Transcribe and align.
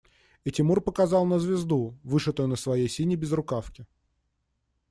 И 0.45 0.49
Тимур 0.51 0.81
показал 0.81 1.27
на 1.27 1.37
звезду, 1.39 1.93
вышитую 2.03 2.47
на 2.47 2.55
своей 2.55 2.89
синей 2.89 3.17
безрукавке. 3.17 3.85